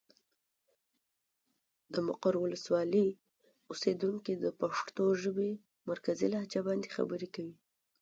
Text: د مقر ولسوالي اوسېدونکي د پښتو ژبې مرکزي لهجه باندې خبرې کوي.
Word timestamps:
د 1.93 1.95
مقر 2.07 2.33
ولسوالي 2.39 3.07
اوسېدونکي 3.69 4.33
د 4.43 4.45
پښتو 4.59 5.05
ژبې 5.23 5.51
مرکزي 5.89 6.27
لهجه 6.33 6.61
باندې 6.67 6.93
خبرې 6.95 7.27
کوي. 7.35 7.55